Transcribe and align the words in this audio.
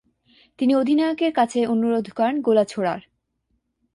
তিনি 0.59 0.73
অধিনায়কের 0.75 1.31
কাছে 1.33 1.59
অনুরোধ 1.65 2.05
করেন 2.09 2.35
গোলা 2.41 2.63
ছোড়ার। 2.65 3.01